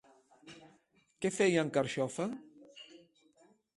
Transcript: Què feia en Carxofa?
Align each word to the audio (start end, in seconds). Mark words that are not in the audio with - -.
Què 1.25 1.31
feia 1.37 1.67
en 1.67 1.69
Carxofa? 1.77 2.27